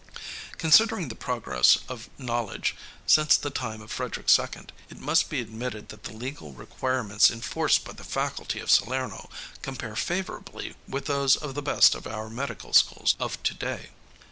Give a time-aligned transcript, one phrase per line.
[0.57, 5.89] Considering the progress of knowledge since the time of Frederick II, it must be admitted
[5.89, 9.29] that the legal requirements enforced by the faculty of Salerno
[9.61, 13.89] compare favorably with those of the best of our medical schools of to day.